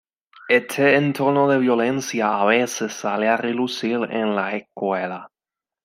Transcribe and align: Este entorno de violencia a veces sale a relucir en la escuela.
Este 0.49 0.95
entorno 0.95 1.47
de 1.47 1.59
violencia 1.59 2.35
a 2.39 2.43
veces 2.45 2.91
sale 2.91 3.27
a 3.27 3.37
relucir 3.37 3.99
en 4.09 4.35
la 4.35 4.55
escuela. 4.55 5.29